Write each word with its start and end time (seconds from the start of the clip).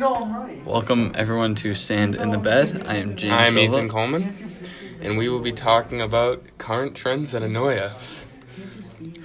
Welcome 0.00 1.12
everyone 1.14 1.54
to 1.56 1.74
Sand 1.74 2.14
in 2.14 2.30
the 2.30 2.38
Bed. 2.38 2.84
I 2.86 2.94
am 2.94 3.16
James 3.16 3.34
I'm 3.34 3.52
Silva. 3.52 3.74
Ethan 3.74 3.88
Coleman, 3.90 4.56
and 5.02 5.18
we 5.18 5.28
will 5.28 5.40
be 5.40 5.52
talking 5.52 6.00
about 6.00 6.42
current 6.56 6.96
trends 6.96 7.32
that 7.32 7.42
annoy 7.42 7.76
us. 7.76 8.24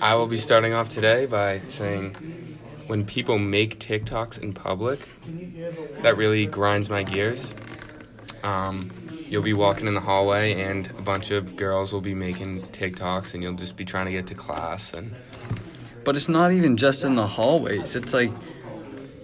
I 0.02 0.16
will 0.16 0.28
be 0.28 0.38
starting 0.38 0.74
off 0.74 0.90
today 0.90 1.28
by 1.28 1.60
saying 1.60 2.58
when 2.88 3.06
people 3.06 3.40
make 3.40 3.80
TikToks 3.80 4.38
in 4.38 4.52
public, 4.52 5.08
that 6.02 6.18
really 6.18 6.46
grinds 6.46 6.90
my 6.90 7.04
gears. 7.04 7.54
Um, 8.44 8.92
you'll 9.28 9.44
be 9.44 9.54
walking 9.54 9.88
in 9.88 9.94
the 9.94 10.02
hallway, 10.02 10.60
and 10.60 10.90
a 10.98 11.02
bunch 11.02 11.32
of 11.32 11.56
girls 11.56 11.94
will 11.94 12.02
be 12.02 12.14
making 12.14 12.64
TikToks, 12.64 13.34
and 13.34 13.42
you'll 13.42 13.54
just 13.54 13.78
be 13.78 13.86
trying 13.86 14.08
to 14.08 14.12
get 14.12 14.28
to 14.28 14.36
class. 14.36 14.94
And 14.94 15.16
But 16.04 16.18
it's 16.18 16.28
not 16.28 16.52
even 16.52 16.76
just 16.76 17.06
in 17.06 17.16
the 17.16 17.26
hallways. 17.28 17.96
It's 17.96 18.14
like 18.14 18.34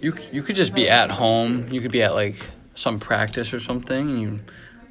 you 0.01 0.13
you 0.31 0.41
could 0.41 0.55
just 0.55 0.73
be 0.73 0.89
at 0.89 1.11
home. 1.11 1.67
You 1.71 1.81
could 1.81 1.91
be 1.91 2.03
at 2.03 2.13
like 2.13 2.35
some 2.75 2.99
practice 2.99 3.53
or 3.53 3.59
something. 3.59 4.09
And 4.09 4.21
you 4.21 4.39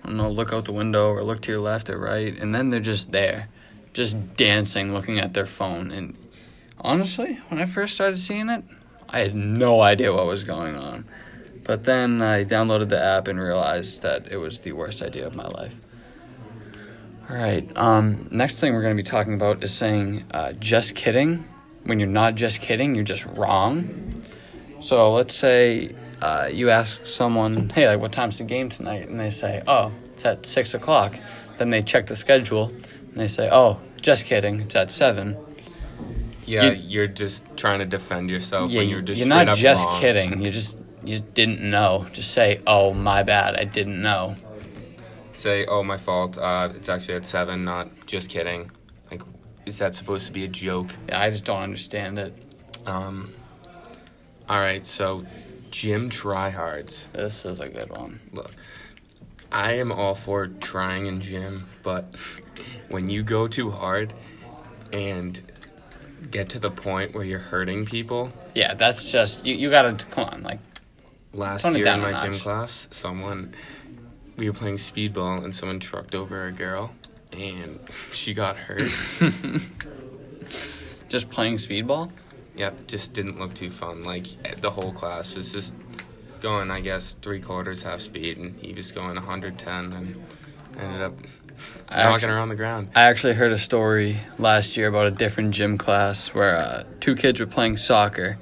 I 0.03 0.07
don't 0.07 0.17
know, 0.17 0.31
look 0.31 0.53
out 0.53 0.65
the 0.65 0.73
window 0.73 1.11
or 1.11 1.23
look 1.23 1.43
to 1.43 1.53
your 1.53 1.61
left 1.61 1.91
or 1.91 1.99
right, 1.99 2.37
and 2.39 2.55
then 2.55 2.71
they're 2.71 2.81
just 2.81 3.13
there, 3.13 3.49
just 3.93 4.37
dancing, 4.37 4.95
looking 4.95 5.19
at 5.19 5.35
their 5.35 5.47
phone. 5.47 5.91
And 5.91 6.17
honestly, 6.81 7.39
when 7.49 7.61
I 7.61 7.67
first 7.67 7.95
started 7.95 8.19
seeing 8.19 8.49
it, 8.49 8.65
I 9.09 9.21
had 9.21 9.35
no 9.35 9.81
idea 9.81 10.13
what 10.13 10.27
was 10.27 10.45
going 10.45 10.77
on. 10.77 11.05
But 11.65 11.85
then 11.85 12.23
I 12.23 12.45
downloaded 12.45 12.89
the 12.89 13.03
app 13.03 13.29
and 13.29 13.39
realized 13.39 14.03
that 14.03 14.29
it 14.33 14.39
was 14.39 14.61
the 14.61 14.73
worst 14.73 15.03
idea 15.03 15.27
of 15.27 15.35
my 15.35 15.47
life. 15.49 15.75
All 17.29 17.37
right. 17.37 17.69
Um, 17.77 18.27
next 18.31 18.59
thing 18.59 18.73
we're 18.73 18.83
going 18.83 18.97
to 18.97 19.03
be 19.03 19.09
talking 19.09 19.35
about 19.35 19.63
is 19.63 19.73
saying 19.73 20.25
uh, 20.31 20.53
just 20.55 20.95
kidding. 20.95 21.45
When 21.85 22.01
you're 22.01 22.09
not 22.09 22.35
just 22.35 22.61
kidding, 22.61 22.95
you're 22.95 23.05
just 23.05 23.27
wrong. 23.27 24.15
So 24.81 25.13
let's 25.13 25.35
say 25.35 25.95
uh, 26.23 26.49
you 26.53 26.71
ask 26.71 27.05
someone, 27.07 27.69
hey, 27.75 27.89
like, 27.89 28.01
what 28.01 28.13
time's 28.13 28.39
the 28.39 28.45
game 28.45 28.69
tonight? 28.69 29.09
And 29.09 29.19
they 29.21 29.31
say, 29.31 29.63
oh, 29.67 29.93
it's 30.07 30.25
at 30.25 30.47
6 30.47 30.75
o'clock. 30.75 31.19
Then 31.59 31.71
they 31.71 31.83
check 31.83 32.07
the 32.07 32.17
schedule 32.17 32.69
and 32.69 33.15
they 33.17 33.29
say, 33.29 33.49
oh, 33.53 33.79
just 34.01 34.27
kidding, 34.27 34.61
it's 34.63 34.77
at 34.77 34.91
7. 34.91 35.37
yeah, 36.47 36.71
You- 36.73 37.03
are 37.03 37.07
just 37.07 37.45
trying 37.57 37.81
to 37.81 37.85
defend 37.85 38.31
yourself 38.31 38.71
Yeah, 38.71 38.79
when 38.81 38.89
you're 38.89 39.03
just 39.03 39.19
you're 39.19 39.29
not 39.29 39.57
just 39.57 39.87
wrong. 39.87 40.01
kidding. 40.01 40.43
You 40.43 40.51
just 40.51 40.77
you 41.05 41.21
didn't 41.21 41.61
know. 41.63 42.07
Just 42.13 42.31
say, 42.33 42.61
oh, 42.67 42.93
my 42.93 43.23
bad, 43.23 43.57
I 43.57 43.65
didn't 43.65 44.01
know. 44.03 44.37
say, 45.33 45.65
"Oh, 45.65 45.83
my 45.83 45.97
fault. 45.97 46.37
Uh, 46.37 46.69
it's 46.77 46.91
actually 46.91 47.15
at 47.15 47.25
seven. 47.25 47.65
Not 47.65 47.89
just 48.07 48.29
kidding." 48.29 48.71
Like, 49.11 49.23
is 49.65 49.79
that 49.79 49.95
supposed 49.95 50.27
to 50.27 50.33
be 50.33 50.45
a 50.45 50.49
joke? 50.49 50.91
Yeah, 51.09 51.19
I 51.21 51.31
just 51.31 51.47
don't 51.47 51.63
understand 51.63 52.19
it. 52.19 52.35
Um. 52.87 53.33
All 54.51 54.59
right, 54.59 54.85
so 54.85 55.25
gym 55.71 56.11
tryhards. 56.11 57.13
This 57.13 57.47
is 57.47 57.61
a 57.61 57.69
good 57.69 57.97
one. 57.97 58.19
Look, 58.33 58.51
I 59.53 59.75
am 59.75 59.93
all 59.93 60.17
for 60.17 60.49
trying 60.49 61.07
in 61.07 61.21
gym, 61.21 61.69
but 61.85 62.17
when 62.89 63.09
you 63.09 63.23
go 63.23 63.47
too 63.47 63.71
hard 63.71 64.13
and 64.93 65.41
get 66.33 66.49
to 66.49 66.59
the 66.59 66.73
point 66.73 67.15
where 67.15 67.23
you're 67.23 67.39
hurting 67.39 67.87
people, 67.87 68.33
Yeah, 68.53 68.75
that's 68.75 69.13
just 69.13 69.47
you. 69.47 69.55
You 69.55 69.71
gotta 69.71 69.93
come 70.07 70.25
on, 70.25 70.43
like 70.43 70.59
last 71.33 71.65
year 71.65 71.87
in 71.87 72.01
my 72.01 72.21
gym 72.21 72.37
class, 72.37 72.89
someone 72.91 73.55
we 74.37 74.51
were 74.51 74.57
playing 74.57 74.79
speedball 74.79 75.45
and 75.45 75.55
someone 75.55 75.79
trucked 75.79 76.17
over 76.17 76.47
a 76.47 76.53
girl 76.53 76.91
and 77.33 77.79
she 78.13 78.35
got 78.35 78.57
hurt. 78.57 78.91
just 81.09 81.31
playing 81.31 81.55
speedball. 81.55 82.11
Yep, 82.57 82.87
just 82.89 83.13
didn't 83.13 83.39
look 83.39 83.55
too 83.55 83.71
fun. 83.71 84.05
Like 84.05 84.27
the 84.61 84.71
whole 84.71 84.93
class 84.93 85.35
was 85.35 85.53
just 85.53 85.73
going, 86.41 86.71
I 86.71 86.81
guess, 86.81 87.17
three 87.23 87.41
quarters 87.41 87.83
half 87.83 88.01
speed, 88.01 88.39
and 88.39 88.59
he 88.61 88.73
was 88.73 88.93
going 88.93 89.15
110 89.15 89.93
and 89.93 90.19
ended 90.79 91.03
up 91.03 91.13
I 91.89 92.05
knocking 92.05 92.15
actually- 92.15 92.33
her 92.33 92.39
on 92.39 92.49
the 92.49 92.57
ground. 92.57 92.91
I 92.95 93.03
actually 93.03 93.35
heard 93.35 93.53
a 93.53 93.59
story 93.59 94.19
last 94.39 94.77
year 94.77 94.89
about 94.89 95.07
a 95.07 95.11
different 95.11 95.53
gym 95.53 95.79
class 95.79 96.29
where 96.29 96.57
uh, 96.57 96.85
two 97.01 97.15
kids 97.15 97.41
were 97.41 97.47
playing 97.47 97.77
soccer. 97.77 98.39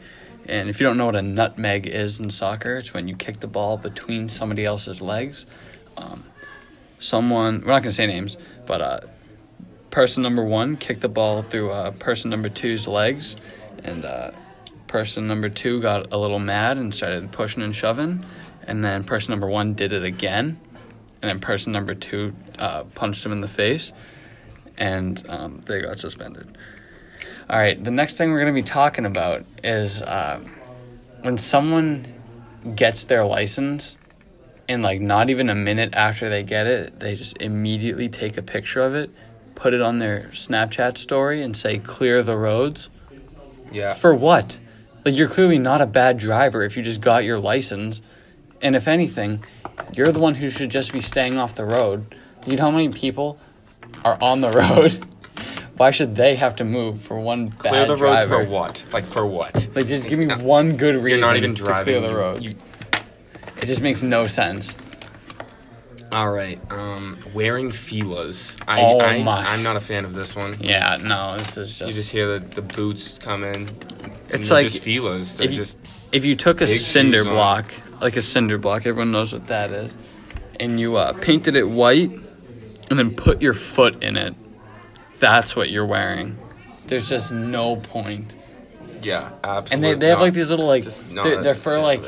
And 0.47 0.71
if 0.71 0.81
you 0.81 0.87
don't 0.87 0.97
know 0.97 1.07
what 1.07 1.17
a 1.17 1.23
nutmeg 1.23 1.87
is 1.87 2.21
in 2.21 2.31
soccer, 2.31 2.77
it's 2.77 2.95
when 2.95 3.07
you 3.07 3.15
kick 3.15 3.41
the 3.41 3.47
ball 3.47 3.77
between 3.77 4.29
somebody 4.29 4.65
else's 4.65 5.03
legs. 5.03 5.45
Um, 5.97 6.25
someone, 7.01 7.61
we're 7.61 7.73
not 7.73 7.83
going 7.83 7.91
to 7.91 7.93
say 7.93 8.07
names, 8.07 8.37
but 8.65 8.81
uh, 8.81 9.01
person 9.91 10.23
number 10.23 10.43
one 10.45 10.77
kicked 10.77 11.03
the 11.03 11.09
ball 11.09 11.43
through 11.43 11.71
uh, 11.71 11.91
person 11.91 12.31
number 12.31 12.49
two's 12.49 12.87
legs. 12.89 13.37
And 13.85 14.05
uh, 14.05 14.31
person 14.87 15.27
number 15.27 15.49
two 15.49 15.81
got 15.81 16.13
a 16.13 16.19
little 16.19 16.39
mad 16.39 16.79
and 16.79 16.95
started 16.95 17.31
pushing 17.33 17.63
and 17.63 17.75
shoving. 17.75 18.25
And 18.67 18.85
then 18.85 19.05
person 19.05 19.33
number 19.33 19.49
one 19.49 19.75
did 19.75 19.93
it 19.93 20.05
again. 20.05 20.61
And 21.23 21.31
then 21.31 21.41
person 21.41 21.73
number 21.73 21.95
two 21.95 22.35
uh, 22.59 22.85
punched 22.85 23.25
him 23.25 23.33
in 23.33 23.41
the 23.41 23.49
face 23.49 23.93
and 24.79 25.25
um, 25.29 25.61
they 25.63 25.81
got 25.81 25.99
suspended. 25.99 26.57
All 27.51 27.59
right, 27.59 27.83
the 27.83 27.91
next 27.91 28.17
thing 28.17 28.31
we're 28.31 28.41
going 28.41 28.55
to 28.55 28.61
be 28.61 28.67
talking 28.67 29.05
about 29.05 29.45
is 29.65 30.01
uh, 30.01 30.41
when 31.23 31.37
someone 31.37 32.07
gets 32.75 33.05
their 33.05 33.25
license 33.25 33.97
and 34.69 34.83
like 34.83 35.01
not 35.01 35.31
even 35.31 35.49
a 35.49 35.55
minute 35.55 35.95
after 35.95 36.29
they 36.29 36.43
get 36.43 36.67
it, 36.67 37.01
they 37.01 37.17
just 37.17 37.41
immediately 37.41 38.09
take 38.09 38.37
a 38.37 38.43
picture 38.43 38.83
of 38.83 38.95
it, 38.95 39.11
put 39.55 39.75
it 39.75 39.81
on 39.81 39.99
their 39.99 40.31
Snapchat 40.33 40.99
story, 40.99 41.43
and 41.43 41.57
say 41.57 41.79
"clear 41.79 42.23
the 42.23 42.37
roads." 42.37 42.91
Yeah. 43.73 43.95
For 43.95 44.15
what? 44.15 44.59
Like 45.05 45.15
you're 45.17 45.29
clearly 45.29 45.59
not 45.59 45.81
a 45.81 45.87
bad 45.87 46.19
driver 46.19 46.63
if 46.63 46.77
you 46.77 46.83
just 46.83 47.01
got 47.01 47.25
your 47.25 47.39
license, 47.39 48.03
and 48.61 48.75
if 48.77 48.89
anything, 48.89 49.45
you're 49.93 50.13
the 50.13 50.19
one 50.19 50.35
who 50.35 50.51
should 50.51 50.71
just 50.71 50.93
be 50.93 51.01
staying 51.01 51.39
off 51.39 51.55
the 51.55 51.65
road. 51.65 52.15
You 52.47 52.57
know 52.57 52.63
how 52.65 52.71
many 52.71 52.89
people 52.91 53.39
are 54.05 54.19
on 54.21 54.41
the 54.41 54.51
road? 54.53 55.05
Why 55.77 55.93
should 55.93 56.17
they 56.17 56.35
have 56.35 56.57
to 56.57 56.65
move 56.65 57.01
for 57.01 57.21
one 57.21 57.51
Clear 57.53 57.73
bad 57.73 57.89
the 57.89 57.97
roads 57.97 58.25
driver? 58.25 58.45
for 58.45 58.51
what? 58.51 58.85
Like 58.93 59.07
for 59.07 59.25
what? 59.25 59.69
Like, 59.75 59.87
just 59.87 60.09
give 60.09 60.19
me 60.19 60.27
one 60.27 60.77
good 60.77 60.97
reason 60.97 61.21
You're 61.21 61.29
not 61.29 61.37
even 61.37 61.55
to 61.55 61.63
clear 61.83 62.01
the 62.01 62.13
roads. 62.15 62.43
You- 62.45 62.55
it 63.63 63.67
just 63.67 63.81
makes 63.81 64.03
no 64.03 64.27
sense. 64.27 64.75
All 66.19 66.33
right. 66.33 66.59
Um, 66.73 67.17
wearing 67.33 67.71
filas. 67.71 68.57
I, 68.67 68.81
Oh 68.83 69.01
I, 69.01 69.23
my. 69.23 69.47
I'm 69.49 69.63
not 69.63 69.77
a 69.77 69.81
fan 69.81 70.05
of 70.05 70.15
this 70.15 70.35
one. 70.35 70.57
Yeah, 70.61 70.97
no, 71.01 71.37
this 71.39 71.57
is 71.57 71.69
just. 71.71 71.89
You 71.89 71.93
just 71.93 72.11
hear 72.11 72.39
the, 72.39 72.47
the 72.47 72.63
boots 72.63 73.19
come 73.19 73.45
in. 73.45 73.69
It's 74.29 74.51
like 74.51 74.69
just 74.69 74.83
filas. 74.85 75.37
They're 75.37 75.47
if 75.47 75.53
you, 75.53 75.59
just 75.59 75.79
if 76.11 76.25
you 76.25 76.35
took 76.35 76.61
a 76.61 76.67
cinder 76.67 77.19
shoes 77.19 77.27
on. 77.29 77.33
block, 77.33 77.73
like 78.01 78.17
a 78.17 78.23
cinder 78.23 78.59
block, 78.59 78.85
everyone 78.85 79.13
knows 79.13 79.33
what 79.33 79.47
that 79.47 79.71
is, 79.71 79.97
and 80.59 80.81
you 80.81 80.97
uh, 80.97 81.13
painted 81.13 81.55
it 81.55 81.69
white, 81.69 82.11
and 82.91 82.99
then 82.99 83.15
put 83.15 83.41
your 83.41 83.55
foot 83.55 84.03
in 84.03 84.17
it. 84.17 84.35
That's 85.21 85.55
what 85.55 85.71
you're 85.71 85.87
wearing. 85.87 86.37
There's 86.87 87.09
just 87.09 87.31
no 87.31 87.77
point. 87.77 88.35
yeah, 89.03 89.29
And 89.45 89.45
absolutely. 89.45 89.95
they, 89.95 89.99
they 90.01 90.09
have 90.09 90.21
like 90.21 90.33
these 90.33 90.51
little 90.51 90.67
like 90.67 90.83
Just 90.83 91.15
they're, 91.15 91.43
they're 91.43 91.55
for 91.55 91.79
like. 91.81 92.03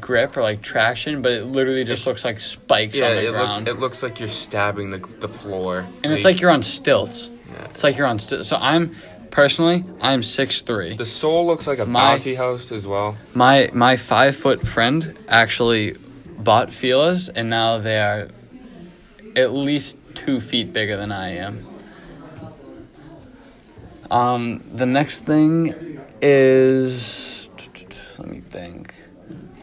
Grip 0.00 0.36
or 0.36 0.42
like 0.42 0.62
traction, 0.62 1.22
but 1.22 1.32
it 1.32 1.44
literally 1.44 1.84
just 1.84 2.06
looks 2.06 2.24
like 2.24 2.40
spikes 2.40 2.96
Yeah, 2.98 3.08
on 3.08 3.14
the 3.16 3.26
it 3.26 3.32
looks 3.32 3.58
it 3.70 3.78
looks 3.78 4.02
like 4.02 4.18
you're 4.20 4.28
stabbing 4.28 4.90
the 4.90 4.98
the 4.98 5.28
floor. 5.28 5.86
and 6.02 6.12
it's 6.12 6.24
like 6.24 6.40
you're 6.40 6.50
on 6.50 6.62
stilts. 6.62 7.30
Yeah. 7.52 7.64
It's 7.70 7.84
like 7.84 7.96
you're 7.96 8.06
on 8.08 8.18
stilts. 8.18 8.48
So 8.48 8.56
I'm 8.56 8.94
personally 9.30 9.84
I'm 10.00 10.22
six 10.22 10.62
three. 10.62 10.96
the 10.96 11.04
sole 11.04 11.46
looks 11.46 11.66
like 11.66 11.78
a 11.78 11.86
My- 11.86 12.16
bouncy 12.16 12.36
house 12.36 12.72
as 12.72 12.86
well. 12.86 13.16
My 13.34 13.70
my 13.72 13.96
five 13.96 14.34
foot 14.36 14.66
friend 14.66 15.16
actually 15.28 15.94
bought 16.38 16.72
Fila's, 16.72 17.28
and 17.28 17.48
now 17.48 17.78
they 17.78 17.98
are 18.00 18.28
at 19.36 19.52
least 19.52 19.96
two 20.14 20.40
feet 20.40 20.72
bigger 20.72 20.96
than 20.96 21.12
I 21.12 21.36
am. 21.36 21.66
Um, 24.10 24.62
the 24.72 24.86
next 24.86 25.24
thing 25.26 26.00
is 26.22 27.48
let 28.18 28.28
me 28.28 28.40
think. 28.50 28.94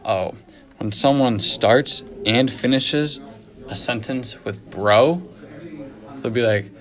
Oh, 0.05 0.33
when 0.77 0.91
someone 0.91 1.39
starts 1.39 2.03
and 2.25 2.51
finishes 2.51 3.19
a 3.67 3.75
sentence 3.75 4.43
with 4.43 4.69
"bro," 4.69 5.21
they'll 6.17 6.31
be 6.31 6.41
like, 6.41 6.71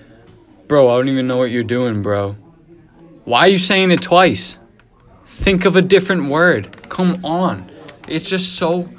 "Bro, 0.67 0.89
I 0.89 0.97
don't 0.97 1.09
even 1.09 1.27
know 1.27 1.37
what 1.37 1.51
you're 1.51 1.63
doing, 1.63 2.01
bro. 2.01 2.35
Why 3.25 3.41
are 3.41 3.47
you 3.47 3.59
saying 3.59 3.91
it 3.91 4.01
twice?" 4.01 4.57
Think 5.27 5.65
of 5.65 5.75
a 5.75 5.81
different 5.81 6.29
word. 6.29 6.89
Come 6.89 7.23
on. 7.25 7.71
It's 8.07 8.29
just 8.29 8.55
so 8.55 8.89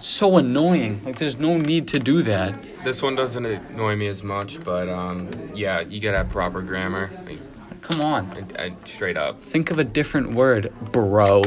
so 0.00 0.36
annoying. 0.36 1.00
Like 1.04 1.18
there's 1.18 1.38
no 1.38 1.58
need 1.58 1.88
to 1.88 1.98
do 1.98 2.22
that. 2.22 2.54
This 2.84 3.02
one 3.02 3.14
doesn't 3.14 3.46
annoy 3.46 3.96
me 3.96 4.08
as 4.08 4.22
much, 4.22 4.62
but 4.64 4.88
um, 4.88 5.30
yeah, 5.54 5.80
you 5.80 6.00
gotta 6.00 6.18
have 6.18 6.30
proper 6.30 6.62
grammar. 6.62 7.10
Like, 7.26 7.38
Come 7.82 8.00
on. 8.00 8.46
I, 8.56 8.66
I, 8.66 8.72
straight 8.84 9.16
up. 9.16 9.42
Think 9.42 9.70
of 9.70 9.78
a 9.78 9.84
different 9.84 10.32
word, 10.32 10.72
bro. 10.92 11.42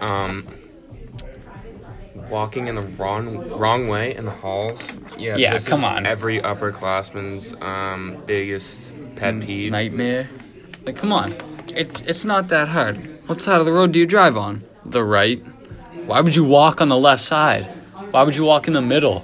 Um, 0.00 0.46
walking 2.30 2.66
in 2.66 2.74
the 2.74 2.82
wrong 2.82 3.48
wrong 3.58 3.88
way 3.88 4.14
in 4.14 4.24
the 4.24 4.30
halls. 4.30 4.80
Yeah, 5.16 5.36
Yeah, 5.36 5.54
this 5.54 5.66
come 5.66 5.80
is 5.80 5.84
on. 5.86 6.06
Every 6.06 6.40
upperclassman's 6.40 7.54
um 7.62 8.22
biggest 8.26 8.92
pet 9.16 9.40
peeve. 9.40 9.72
Nightmare. 9.72 10.28
Like 10.84 10.96
come 10.96 11.12
on. 11.12 11.32
It, 11.74 12.02
it's 12.06 12.24
not 12.24 12.48
that 12.48 12.68
hard. 12.68 12.96
What 13.28 13.40
side 13.42 13.60
of 13.60 13.66
the 13.66 13.72
road 13.72 13.92
do 13.92 13.98
you 13.98 14.06
drive 14.06 14.36
on? 14.36 14.64
The 14.84 15.04
right. 15.04 15.42
Why 16.06 16.20
would 16.20 16.34
you 16.34 16.44
walk 16.44 16.80
on 16.80 16.88
the 16.88 16.96
left 16.96 17.22
side? 17.22 17.66
Why 18.10 18.22
would 18.22 18.36
you 18.36 18.44
walk 18.44 18.66
in 18.66 18.72
the 18.72 18.80
middle? 18.82 19.20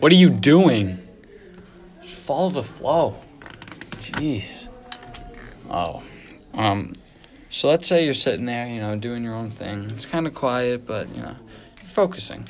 What 0.00 0.10
are 0.10 0.16
you 0.16 0.28
doing? 0.30 0.98
Just 2.02 2.16
follow 2.24 2.50
the 2.50 2.64
flow. 2.64 3.20
Jeez. 4.00 4.66
Oh. 5.70 6.02
Um 6.54 6.92
so 7.52 7.68
let's 7.68 7.86
say 7.86 8.04
you're 8.04 8.14
sitting 8.14 8.46
there, 8.46 8.66
you 8.66 8.80
know, 8.80 8.96
doing 8.96 9.22
your 9.22 9.34
own 9.34 9.50
thing. 9.50 9.90
It's 9.90 10.06
kind 10.06 10.26
of 10.26 10.34
quiet, 10.34 10.86
but 10.86 11.08
you 11.14 11.20
know, 11.20 11.36
you're 11.76 11.86
focusing. 11.86 12.48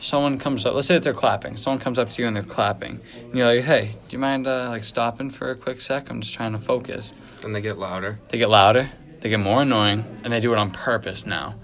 Someone 0.00 0.38
comes 0.38 0.64
up. 0.64 0.74
Let's 0.74 0.86
say 0.86 0.94
that 0.94 1.02
they're 1.02 1.12
clapping. 1.12 1.56
Someone 1.56 1.80
comes 1.80 1.98
up 1.98 2.10
to 2.10 2.22
you 2.22 2.28
and 2.28 2.36
they're 2.36 2.44
clapping, 2.44 3.00
and 3.16 3.34
you're 3.34 3.56
like, 3.56 3.64
"Hey, 3.64 3.96
do 4.08 4.12
you 4.14 4.20
mind 4.20 4.46
uh, 4.46 4.68
like 4.68 4.84
stopping 4.84 5.30
for 5.30 5.50
a 5.50 5.56
quick 5.56 5.80
sec? 5.80 6.10
I'm 6.10 6.20
just 6.20 6.32
trying 6.32 6.52
to 6.52 6.60
focus." 6.60 7.12
And 7.42 7.54
they 7.54 7.60
get 7.60 7.76
louder. 7.76 8.20
They 8.28 8.38
get 8.38 8.48
louder, 8.48 8.88
they 9.20 9.30
get 9.30 9.40
more 9.40 9.62
annoying, 9.62 10.04
and 10.22 10.32
they 10.32 10.38
do 10.38 10.52
it 10.52 10.58
on 10.58 10.70
purpose 10.70 11.26
now. 11.26 11.56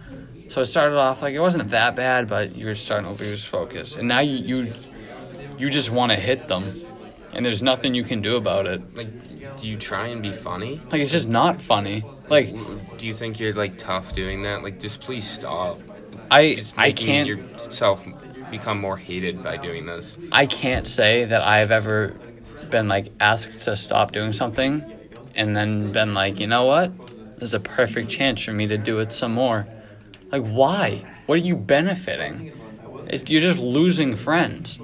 So 0.49 0.61
it 0.61 0.67
started 0.67 0.99
off 0.99 1.23
like 1.23 1.35
it 1.35 1.41
wasn't 1.41 1.71
that 1.71 1.95
bad, 1.95 2.29
but 2.29 2.57
you 2.57 2.67
were 2.67 2.75
starting 2.75 3.15
to 3.15 3.23
lose 3.23 3.45
focus, 3.45 3.97
and 3.97 4.09
now 4.09 4.21
you 4.21 4.37
you, 4.39 4.75
you 5.57 5.71
just 5.71 5.91
want 5.91 6.11
to 6.11 6.19
hit 6.19 6.49
them, 6.49 6.83
and 7.33 7.45
there's 7.45 7.63
nothing 7.63 7.95
you 7.95 8.05
can 8.05 8.21
do 8.21 8.37
about 8.37 8.67
it. 8.67 8.95
Like, 8.97 9.57
do 9.57 9.69
you 9.69 9.77
try 9.77 10.09
and 10.09 10.23
be 10.23 10.33
funny? 10.33 10.81
Like 10.91 11.01
it's 11.01 11.13
just 11.13 11.29
not 11.29 11.61
funny. 11.61 12.05
Like 12.29 12.51
Do 12.97 13.07
you 13.07 13.13
think 13.13 13.39
you're 13.41 13.55
like 13.55 13.79
tough 13.79 14.13
doing 14.13 14.43
that? 14.43 14.63
Like, 14.63 14.81
just 14.81 15.01
please 15.01 15.29
stop. 15.29 15.81
I 16.31 16.55
Just 16.55 16.75
I 16.77 16.93
can't 16.93 17.29
yourself 17.29 18.07
become 18.51 18.81
more 18.81 18.97
hated 18.97 19.43
by 19.43 19.57
doing 19.57 19.87
this. 19.87 20.17
I 20.31 20.47
can't 20.47 20.87
say 20.87 21.25
that 21.25 21.43
I've 21.43 21.71
ever 21.71 22.15
been 22.71 22.89
like 22.89 23.13
asked 23.21 23.61
to 23.61 23.77
stop 23.77 24.13
doing 24.13 24.33
something 24.33 24.85
and 25.35 25.57
then 25.57 25.93
been 25.93 26.15
like, 26.15 26.41
you 26.41 26.47
know 26.47 26.65
what? 26.65 26.93
There's 27.39 27.55
a 27.55 27.61
perfect 27.61 28.11
chance 28.11 28.43
for 28.43 28.53
me 28.53 28.67
to 28.69 28.79
do 28.79 28.99
it 28.99 29.13
some 29.13 29.33
more. 29.33 29.67
Like, 30.31 30.47
why? 30.47 31.05
What 31.27 31.37
are 31.37 31.43
you 31.43 31.57
benefiting? 31.57 32.53
It, 33.09 33.29
you're 33.31 33.41
just 33.41 33.59
losing 33.59 34.17
friends. 34.17 34.79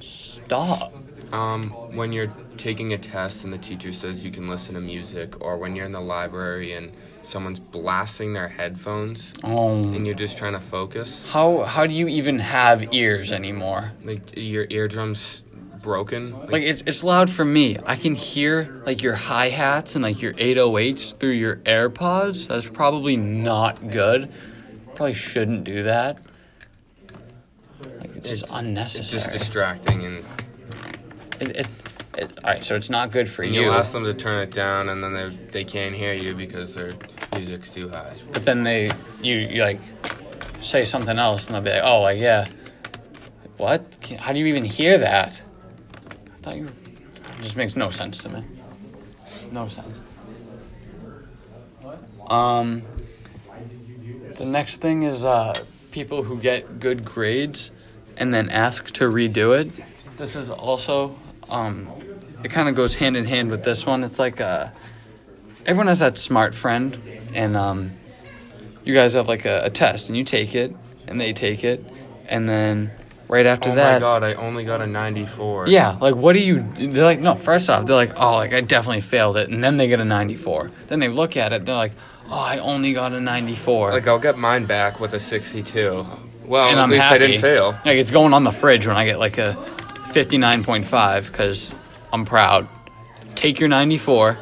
Stop. 0.00 0.99
Um, 1.32 1.70
when 1.94 2.12
you're 2.12 2.28
taking 2.56 2.92
a 2.92 2.98
test 2.98 3.44
and 3.44 3.52
the 3.52 3.58
teacher 3.58 3.92
says 3.92 4.24
you 4.24 4.30
can 4.32 4.48
listen 4.48 4.74
to 4.74 4.80
music, 4.80 5.40
or 5.40 5.56
when 5.58 5.76
you're 5.76 5.86
in 5.86 5.92
the 5.92 6.00
library 6.00 6.72
and 6.72 6.92
someone's 7.22 7.60
blasting 7.60 8.32
their 8.32 8.48
headphones 8.48 9.32
Oh. 9.44 9.78
and 9.78 10.06
you're 10.06 10.14
just 10.16 10.36
trying 10.38 10.54
to 10.54 10.60
focus, 10.60 11.24
How 11.28 11.62
how 11.64 11.86
do 11.86 11.94
you 11.94 12.08
even 12.08 12.38
have 12.40 12.92
ears 12.92 13.30
anymore? 13.32 13.92
like 14.04 14.36
your 14.36 14.66
eardrums 14.70 15.42
broken. 15.82 16.32
Like 16.48 16.62
it's 16.62 16.82
it's 16.84 17.04
loud 17.04 17.30
for 17.30 17.44
me. 17.44 17.78
I 17.86 17.96
can 17.96 18.14
hear 18.14 18.82
like 18.84 19.02
your 19.02 19.14
hi 19.14 19.48
hats 19.50 19.94
and 19.94 20.02
like 20.02 20.20
your 20.20 20.32
808s 20.34 21.16
through 21.18 21.30
your 21.30 21.56
AirPods. 21.58 22.48
That's 22.48 22.66
probably 22.68 23.16
not 23.16 23.90
good. 23.90 24.30
Probably 24.96 25.14
shouldn't 25.14 25.64
do 25.64 25.84
that. 25.84 26.18
Like 27.98 28.16
it's, 28.16 28.28
just 28.28 28.42
It's 28.42 28.52
unnecessary. 28.52 29.06
just 29.22 29.32
distracting, 29.32 30.04
and, 30.04 30.24
it, 31.40 31.56
it, 31.56 31.68
it, 32.18 32.38
all 32.44 32.50
right, 32.50 32.64
so 32.64 32.74
it's 32.74 32.90
not 32.90 33.10
good 33.10 33.28
for 33.28 33.42
and 33.42 33.54
you. 33.54 33.62
you'll 33.62 33.72
ask 33.74 33.92
them 33.92 34.04
to 34.04 34.14
turn 34.14 34.38
it 34.42 34.50
down, 34.50 34.88
and 34.88 35.02
then 35.02 35.12
they 35.12 35.28
they 35.50 35.64
can't 35.64 35.94
hear 35.94 36.14
you 36.14 36.34
because 36.34 36.74
their 36.74 36.94
music's 37.34 37.70
too 37.70 37.88
high. 37.88 38.12
But 38.32 38.44
then 38.44 38.62
they 38.62 38.90
you, 39.22 39.36
you 39.36 39.62
like 39.62 39.80
say 40.60 40.84
something 40.84 41.18
else 41.18 41.46
and 41.46 41.54
they'll 41.54 41.62
be 41.62 41.70
like, 41.70 41.82
oh 41.84 42.02
like 42.02 42.18
yeah. 42.18 42.46
What? 43.56 43.98
How 44.18 44.32
do 44.32 44.38
you 44.38 44.46
even 44.46 44.64
hear 44.64 44.96
that? 44.98 45.40
I 46.08 46.42
thought 46.42 46.56
you. 46.56 46.64
It 46.64 47.42
just 47.42 47.56
makes 47.56 47.76
no 47.76 47.90
sense 47.90 48.18
to 48.18 48.28
me. 48.28 48.44
No 49.52 49.68
sense. 49.68 50.00
Um. 52.28 52.82
The 54.36 54.46
next 54.46 54.78
thing 54.78 55.02
is 55.02 55.26
uh, 55.26 55.52
people 55.90 56.22
who 56.22 56.38
get 56.38 56.80
good 56.80 57.04
grades 57.04 57.70
and 58.16 58.32
then 58.32 58.48
ask 58.48 58.90
to 58.92 59.04
redo 59.04 59.60
it. 59.60 59.70
This 60.16 60.34
is 60.34 60.48
also 60.48 61.14
um, 61.50 61.88
it 62.44 62.48
kind 62.50 62.68
of 62.68 62.74
goes 62.74 62.94
hand 62.94 63.16
in 63.16 63.24
hand 63.24 63.50
with 63.50 63.64
this 63.64 63.84
one. 63.86 64.04
It's 64.04 64.18
like 64.18 64.40
uh, 64.40 64.68
everyone 65.66 65.88
has 65.88 65.98
that 66.00 66.16
smart 66.18 66.54
friend, 66.54 66.98
and 67.34 67.56
um, 67.56 67.90
you 68.84 68.94
guys 68.94 69.14
have 69.14 69.28
like 69.28 69.44
a, 69.44 69.64
a 69.64 69.70
test, 69.70 70.08
and 70.08 70.16
you 70.16 70.24
take 70.24 70.54
it, 70.54 70.74
and 71.06 71.20
they 71.20 71.32
take 71.32 71.64
it, 71.64 71.84
and 72.26 72.48
then 72.48 72.90
right 73.28 73.46
after 73.46 73.70
oh 73.70 73.74
that, 73.76 73.90
Oh 73.90 73.94
my 73.94 74.00
god, 74.00 74.24
I 74.24 74.34
only 74.34 74.64
got 74.64 74.80
a 74.80 74.86
94. 74.86 75.68
yeah, 75.68 75.96
like 76.00 76.14
what 76.14 76.32
do 76.32 76.40
you? 76.40 76.64
They're 76.78 77.04
like, 77.04 77.20
no. 77.20 77.34
First 77.36 77.68
off, 77.70 77.86
they're 77.86 77.96
like, 77.96 78.12
oh, 78.16 78.36
like 78.36 78.52
I 78.52 78.60
definitely 78.60 79.02
failed 79.02 79.36
it, 79.36 79.48
and 79.48 79.62
then 79.62 79.76
they 79.76 79.88
get 79.88 80.00
a 80.00 80.04
ninety-four. 80.04 80.70
Then 80.88 80.98
they 80.98 81.08
look 81.08 81.36
at 81.36 81.52
it, 81.52 81.64
they're 81.66 81.74
like, 81.76 81.92
oh, 82.28 82.38
I 82.38 82.58
only 82.58 82.92
got 82.92 83.12
a 83.12 83.20
ninety-four. 83.20 83.90
Like 83.90 84.06
I'll 84.06 84.18
get 84.18 84.38
mine 84.38 84.66
back 84.66 84.98
with 85.00 85.12
a 85.14 85.20
62. 85.20 86.06
Well, 86.46 86.68
and 86.68 86.78
at 86.78 86.82
I'm 86.82 86.90
least 86.90 87.02
happy. 87.04 87.14
I 87.14 87.18
didn't 87.18 87.40
fail. 87.42 87.70
Like 87.84 87.98
it's 87.98 88.10
going 88.10 88.32
on 88.34 88.42
the 88.44 88.50
fridge 88.50 88.84
when 88.86 88.96
I 88.96 89.04
get 89.04 89.20
like 89.20 89.38
a 89.38 89.56
fifty-nine 90.10 90.64
point 90.64 90.84
five 90.84 91.26
because 91.30 91.72
I'm 92.12 92.24
proud. 92.24 92.68
Take 93.34 93.60
your 93.60 93.68
ninety-four, 93.68 94.38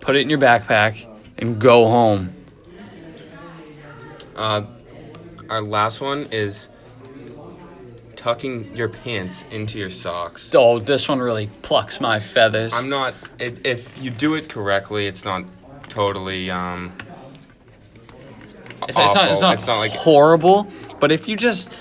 put 0.00 0.16
it 0.16 0.20
in 0.20 0.30
your 0.30 0.38
backpack, 0.38 1.06
and 1.38 1.60
go 1.60 1.88
home. 1.88 2.34
Uh, 4.34 4.66
our 5.48 5.60
last 5.60 6.00
one 6.00 6.26
is 6.30 6.68
tucking 8.16 8.76
your 8.76 8.88
pants 8.88 9.44
into 9.50 9.78
your 9.78 9.90
socks. 9.90 10.50
Oh, 10.54 10.78
this 10.78 11.08
one 11.08 11.20
really 11.20 11.48
plucks 11.62 12.00
my 12.00 12.18
feathers. 12.18 12.74
I'm 12.74 12.88
not. 12.88 13.14
If, 13.38 13.64
if 13.64 14.02
you 14.02 14.10
do 14.10 14.34
it 14.34 14.48
correctly, 14.48 15.06
it's 15.06 15.24
not 15.24 15.44
totally. 15.88 16.50
Um, 16.50 16.92
It's, 18.88 18.98
it's 18.98 19.14
not. 19.14 19.30
It's 19.30 19.40
not. 19.40 19.54
It's 19.54 19.66
not 19.66 19.78
like 19.78 19.92
horrible. 19.92 20.66
But 21.00 21.12
if 21.12 21.28
you 21.28 21.36
just, 21.36 21.72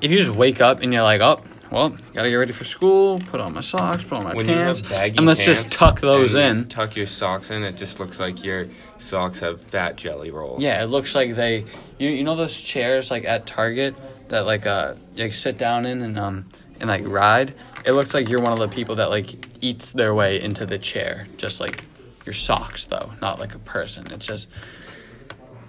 if 0.00 0.10
you 0.10 0.18
just 0.18 0.30
wake 0.30 0.60
up 0.60 0.80
and 0.80 0.92
you're 0.92 1.02
like, 1.02 1.20
oh, 1.22 1.42
well, 1.70 1.90
gotta 2.12 2.30
get 2.30 2.36
ready 2.36 2.52
for 2.52 2.64
school. 2.64 3.20
Put 3.20 3.40
on 3.40 3.54
my 3.54 3.60
socks. 3.60 4.04
Put 4.04 4.18
on 4.18 4.24
my 4.24 4.34
when 4.34 4.46
pants. 4.46 4.82
you 4.82 4.88
have 4.88 4.96
baggy 4.96 5.18
and 5.18 5.26
let's 5.26 5.44
pants 5.44 5.62
just 5.62 5.74
tuck 5.74 6.00
those 6.00 6.34
in. 6.34 6.68
Tuck 6.68 6.96
your 6.96 7.06
socks 7.06 7.50
in. 7.50 7.62
It 7.62 7.76
just 7.76 8.00
looks 8.00 8.18
like 8.18 8.42
your 8.42 8.66
socks 8.98 9.40
have 9.40 9.60
fat 9.60 9.96
jelly 9.96 10.30
rolls. 10.30 10.62
Yeah, 10.62 10.82
it 10.82 10.86
looks 10.86 11.14
like 11.14 11.36
they. 11.36 11.64
You 11.98 12.10
you 12.10 12.24
know 12.24 12.34
those 12.36 12.56
chairs 12.56 13.10
like 13.10 13.24
at 13.24 13.46
Target 13.46 13.94
that 14.28 14.46
like 14.46 14.66
uh 14.66 14.94
like 15.16 15.34
sit 15.34 15.58
down 15.58 15.86
in 15.86 16.02
and 16.02 16.18
um 16.18 16.46
and 16.80 16.88
like 16.88 17.06
ride. 17.06 17.54
It 17.84 17.92
looks 17.92 18.14
like 18.14 18.28
you're 18.28 18.42
one 18.42 18.52
of 18.52 18.58
the 18.58 18.68
people 18.68 18.96
that 18.96 19.10
like 19.10 19.28
eats 19.60 19.92
their 19.92 20.14
way 20.14 20.40
into 20.40 20.66
the 20.66 20.78
chair, 20.78 21.26
just 21.36 21.60
like 21.60 21.84
your 22.26 22.32
socks 22.32 22.86
though, 22.86 23.12
not 23.20 23.38
like 23.38 23.54
a 23.54 23.58
person. 23.60 24.10
It's 24.10 24.26
just 24.26 24.48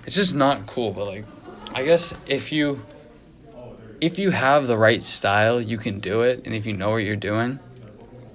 it's 0.06 0.16
just 0.16 0.34
not 0.34 0.66
cool. 0.66 0.92
But 0.92 1.06
like, 1.06 1.26
I 1.74 1.84
guess 1.84 2.14
if 2.28 2.52
you 2.52 2.84
if 4.02 4.18
you 4.18 4.32
have 4.32 4.66
the 4.66 4.78
right 4.78 5.04
style, 5.04 5.62
you 5.62 5.78
can 5.78 6.00
do 6.00 6.24
it, 6.24 6.42
and 6.46 6.56
if 6.56 6.66
you 6.66 6.74
know 6.74 6.90
what 6.90 6.98
you're 6.98 7.16
doing. 7.16 7.60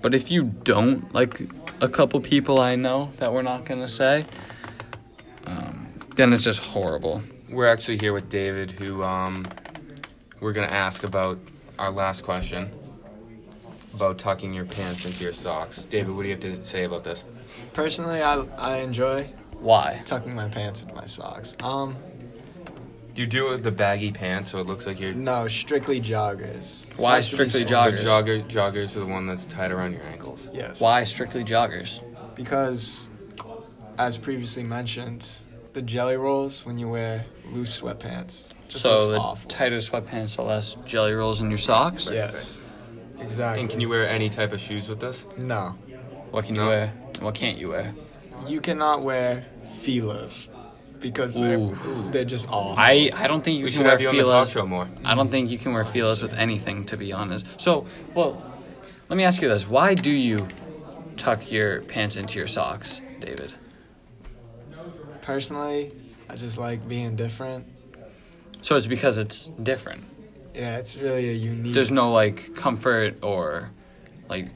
But 0.01 0.15
if 0.15 0.31
you 0.31 0.45
don't, 0.45 1.13
like 1.13 1.41
a 1.81 1.89
couple 1.89 2.21
people 2.21 2.61
I 2.61 2.77
know 2.77 3.11
that 3.17 3.33
we're 3.33 3.43
not 3.43 3.65
gonna 3.65 3.89
say, 3.89 4.25
um, 5.45 5.89
then 6.15 6.33
it's 6.33 6.45
just 6.45 6.61
horrible. 6.61 7.21
We're 7.51 7.67
actually 7.67 7.99
here 7.99 8.13
with 8.13 8.29
David, 8.29 8.71
who 8.71 9.03
um, 9.03 9.45
we're 10.41 10.53
gonna 10.53 10.69
ask 10.69 11.03
about 11.03 11.41
our 11.79 11.91
last 11.91 12.23
question 12.23 12.71
about 13.93 14.19
tucking 14.19 14.53
your 14.53 14.67
pants 14.67 15.05
into 15.05 15.25
your 15.25 15.33
socks. 15.33 15.85
David, 15.87 16.11
what 16.11 16.23
do 16.23 16.29
you 16.29 16.35
have 16.35 16.43
to 16.43 16.65
say 16.65 16.85
about 16.85 17.03
this? 17.03 17.25
Personally, 17.73 18.23
I 18.23 18.37
I 18.59 18.77
enjoy 18.79 19.25
Why? 19.59 20.03
tucking 20.05 20.35
my 20.35 20.49
pants 20.49 20.83
into 20.83 20.95
my 20.95 21.07
socks. 21.07 21.57
Um, 21.61 21.97
Do 23.17 23.23
you 23.23 23.27
do 23.29 23.49
it 23.49 23.51
with 23.53 23.63
the 23.65 23.71
baggy 23.71 24.13
pants 24.13 24.51
so 24.51 24.59
it 24.61 24.67
looks 24.67 24.87
like 24.87 25.01
you're 25.01 25.15
no, 25.15 25.49
strictly 25.49 26.03
joggers. 26.03 26.95
Why 26.99 27.15
Has 27.15 27.31
to 27.31 27.39
be 27.39 27.49
strictly 27.49 27.61
soft. 27.75 27.97
The 27.97 28.03
joggers? 28.05 28.45
jogger, 28.45 28.47
joggers 28.47 28.97
are 28.97 29.01
the 29.01 29.07
one 29.07 29.27
that's 29.27 29.47
tied 29.47 29.71
around 29.73 29.95
your 29.95 30.03
ankles. 30.03 30.51
Yes. 30.53 30.83
Why 30.83 31.03
strictly 31.05 31.43
joggers? 31.43 32.03
Because, 32.35 33.09
as 33.99 34.19
previously 34.19 34.63
mentioned, 34.65 35.31
the 35.73 35.81
jelly 35.81 36.19
rolls 36.19 36.67
when 36.67 36.77
you 36.77 36.89
wear 36.89 37.25
loose 37.53 37.81
sweatpants 37.81 38.51
just 38.69 38.83
so 38.83 38.91
looks 38.95 39.07
the 39.07 39.17
awful. 39.19 39.49
tighter 39.49 39.79
sweatpants, 39.79 40.37
the 40.37 40.43
less 40.43 40.77
jelly 40.85 41.15
rolls 41.15 41.41
in 41.41 41.49
your 41.49 41.57
socks. 41.59 42.11
yes. 42.13 42.61
Exactly. 43.19 43.63
And 43.63 43.71
can 43.71 43.81
you 43.81 43.89
wear 43.89 44.07
any 44.07 44.29
type 44.29 44.53
of 44.53 44.61
shoes 44.61 44.91
with 44.91 45.01
this? 45.01 45.25
No, 45.39 45.75
What 46.33 46.45
can 46.45 46.55
you 46.55 46.61
No. 46.61 46.69
wear? 46.69 46.93
What 47.21 47.35
can't 47.35 47.57
you 47.57 47.71
wear? 47.71 47.95
you 48.47 48.61
cannot 48.61 49.03
wear 49.03 49.47
Filas 49.79 50.51
because 51.01 51.35
they're 51.35 51.59
Ooh. 51.59 51.77
they're 52.11 52.25
just 52.25 52.49
awful. 52.49 52.75
I, 52.79 53.11
I 53.15 53.27
don't 53.27 53.43
think 53.45 53.59
you 53.59 53.65
We 53.65 53.71
can 53.71 53.79
should 53.79 53.85
wear 53.85 53.93
have 53.93 54.01
you 54.01 54.09
on 54.09 54.17
the 54.17 54.23
talk 54.25 54.49
Filas. 54.49 54.53
show 54.53 54.67
more. 54.67 54.89
I 55.05 55.15
don't 55.15 55.31
think 55.31 55.51
you 55.51 55.59
can 55.59 55.73
wear 55.73 55.85
Filas 55.85 56.23
with 56.23 56.35
anything, 56.35 56.85
to 56.87 56.97
be 56.97 57.13
honest. 57.13 57.45
So, 57.61 57.87
well, 58.15 58.43
let 59.09 59.17
me 59.17 59.25
ask 59.25 59.41
you 59.43 59.49
this: 59.49 59.69
Why 59.69 59.95
do 59.95 60.11
you 60.11 60.49
tuck 61.17 61.51
your 61.51 61.83
pants 61.83 62.17
into 62.17 62.39
your 62.39 62.49
socks, 62.49 63.01
David? 63.21 63.53
Personally, 65.23 65.93
I 66.29 66.37
just 66.37 66.59
like 66.59 66.87
being 66.89 67.17
different. 67.17 67.67
So 68.63 68.77
it's 68.77 68.87
because 68.87 69.19
it's 69.19 69.49
different. 69.63 70.05
Yeah, 70.55 70.79
it's 70.79 70.97
really 70.97 71.29
a 71.29 71.33
unique. 71.33 71.75
There's 71.75 71.91
no 71.91 72.11
like 72.11 72.55
comfort 72.55 73.17
or 73.23 73.71
like 74.29 74.49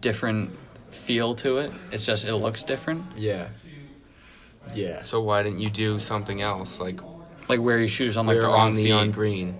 different 0.00 0.50
feel 0.90 1.34
to 1.36 1.58
it. 1.58 1.72
It's 1.92 2.06
just 2.06 2.24
it 2.24 2.34
looks 2.36 2.62
different. 2.62 3.04
Yeah. 3.16 3.48
Yeah. 4.72 5.02
So 5.02 5.20
why 5.20 5.42
didn't 5.42 5.60
you 5.60 5.70
do 5.70 5.98
something 5.98 6.40
else? 6.40 6.80
Like, 6.80 7.00
Like 7.48 7.60
wear 7.60 7.78
your 7.78 7.88
shoes 7.88 8.16
on 8.16 8.26
like 8.26 8.34
Wear 8.34 8.42
the 8.42 8.48
wrong 8.48 8.68
on 8.68 8.74
feet. 8.74 8.84
neon 8.84 9.10
green. 9.10 9.56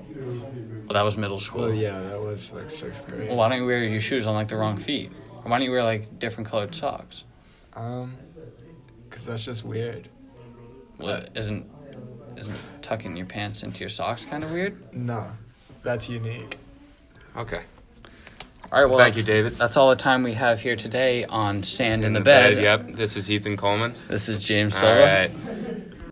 Well, 0.87 0.95
that 0.95 1.05
was 1.05 1.17
middle 1.17 1.39
school. 1.39 1.63
Well, 1.63 1.75
yeah, 1.75 2.01
that 2.01 2.21
was 2.21 2.53
like 2.53 2.71
sixth 2.71 3.09
grade. 3.09 3.29
Well, 3.29 3.37
why 3.39 3.49
don't 3.49 3.59
you 3.59 3.67
wear 3.67 3.83
your 3.85 4.01
shoes 4.01 4.27
on 4.27 4.35
like 4.35 4.49
the 4.49 4.57
wrong 4.57 4.77
feet? 4.77 5.11
Or 5.37 5.43
why 5.51 5.59
don't 5.59 5.63
you 5.63 5.71
wear 5.71 5.83
like 5.83 6.19
different 6.19 6.49
colored 6.49 6.75
socks? 6.75 7.25
Um, 7.75 8.17
cause 9.11 9.27
that's 9.27 9.45
just 9.45 9.65
weird. 9.65 10.09
Well, 10.99 11.25
isn't 11.35 11.71
isn't 12.37 12.57
tucking 12.83 13.17
your 13.17 13.27
pants 13.27 13.63
into 13.63 13.81
your 13.81 13.89
socks 13.91 14.25
kind 14.25 14.45
of 14.45 14.51
weird? 14.51 14.93
No, 14.95 15.33
that's 15.83 16.09
unique. 16.09 16.59
Okay. 17.37 17.63
All 18.75 18.81
right, 18.81 18.91
well, 18.91 18.99
Thank 18.99 19.17
you, 19.17 19.23
David. 19.23 19.53
That's 19.53 19.77
all 19.77 19.91
the 19.91 19.95
time 19.95 20.25
we 20.25 20.33
have 20.33 20.61
here 20.61 20.75
today 20.75 21.25
on 21.27 21.63
Sand 21.63 22.05
in, 22.05 22.13
the, 22.13 22.21
bed. 22.21 22.61
Yep. 22.61 22.97
This 22.97 23.17
is 23.17 23.31
Ethan 23.31 23.57
Coleman. 23.57 23.95
This 24.09 24.29
is 24.29 24.41
James 24.41 24.75
All 24.75 24.81
Silva. 24.81 25.01
right. 25.01 25.31